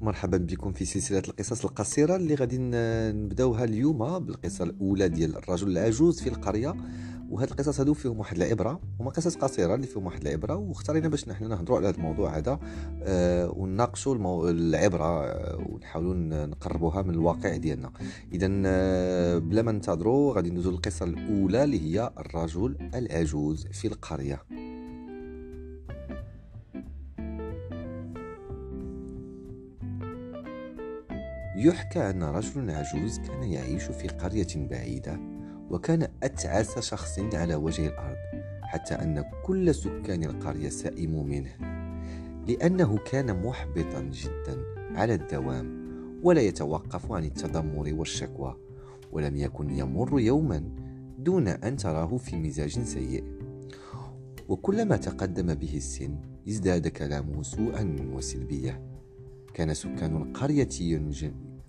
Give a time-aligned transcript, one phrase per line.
[0.00, 6.20] مرحبا بكم في سلسلة القصص القصيرة اللي غادي نبداوها اليوم بالقصة الأولى ديال الرجل العجوز
[6.20, 6.74] في القرية.
[7.30, 11.28] وهاد القصص هادو فيهم واحد العبرة هما قصص قصيرة اللي فيهم واحد العبرة واختارينا باش
[11.28, 12.58] نحن نهضروا على هذا الموضوع هذا
[13.02, 14.48] آه ونناقشوا المو...
[14.48, 16.14] العبرة آه ونحاولوا
[16.46, 17.92] نقربوها من الواقع ديالنا.
[18.32, 24.42] إذا آه بلا ما ننتظروا غادي ندوزو للقصة الأولى اللي هي الرجل العجوز في القرية.
[31.58, 35.20] يحكى أن رجل عجوز كان يعيش في قرية بعيدة
[35.70, 38.16] وكان أتعس شخص على وجه الأرض
[38.62, 41.50] حتى أن كل سكان القرية سئموا منه
[42.48, 44.62] لأنه كان محبطا جدا
[44.94, 45.88] على الدوام
[46.22, 48.56] ولا يتوقف عن التذمر والشكوى
[49.12, 50.62] ولم يكن يمر يوما
[51.18, 53.24] دون أن تراه في مزاج سيء.
[54.48, 58.97] وكلما تقدم به السن ازداد كلامه سوءا وسلبية.
[59.54, 60.68] كان سكان القرية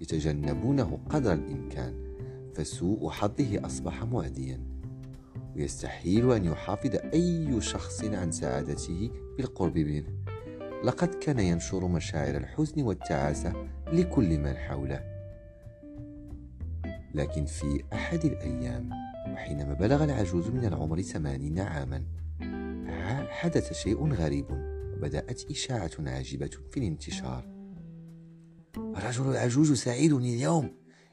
[0.00, 2.08] يتجنبونه قدر الإمكان
[2.54, 4.60] فسوء حظه أصبح معديا.
[5.56, 10.12] ويستحيل أن يحافظ أي شخص عن سعادته بالقرب منه.
[10.84, 15.04] لقد كان ينشر مشاعر الحزن والتعاسة لكل من حوله.
[17.14, 18.90] لكن في أحد الأيام
[19.32, 22.04] وحينما بلغ العجوز من العمر ثمانين عاما
[23.30, 24.46] حدث شيء غريب
[24.96, 27.57] وبدأت إشاعة عجيبة في الانتشار.
[28.96, 30.70] الرجل العجوز سعيد اليوم.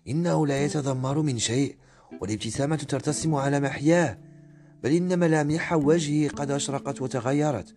[0.08, 1.76] إنه لا يتذمر من شيء
[2.22, 4.20] والابتسامة ترتسم على محياه
[4.84, 7.76] بل إن ملامح وجهه قد أشرقت وتغيرت.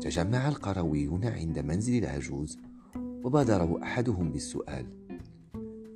[0.00, 2.58] تجمع القرويون عند منزل العجوز
[2.96, 4.86] وبادره أحدهم بالسؤال.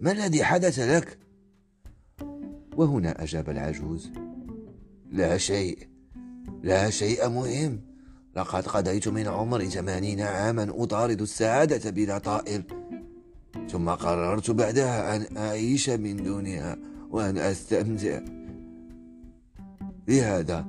[0.01, 1.19] ما الذي حدث لك؟
[2.77, 4.13] وهنا أجاب العجوز.
[5.11, 5.89] لا شيء
[6.63, 7.88] لا شيء مهم.
[8.39, 12.63] لقد قضيت من عمري ثمانين عاما أطارد السعادة بلا طائل
[13.71, 16.79] ثم قررت بعدها أن أعيش من دونها
[17.11, 18.21] وأن أستمتع
[20.09, 20.67] لهذا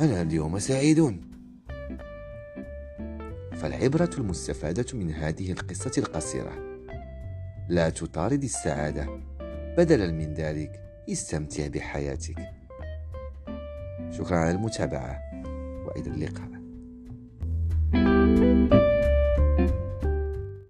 [0.00, 1.20] أنا اليوم سعيد
[3.56, 6.52] فالعبرة المستفادة من هذه القصة القصيرة.
[7.68, 9.20] لا تطارد السعادة
[9.78, 10.80] بدلا من ذلك.
[11.12, 12.38] استمتع بحياتك.
[14.10, 15.20] شكرا على المتابعة.
[15.86, 16.55] وإلى اللقاء.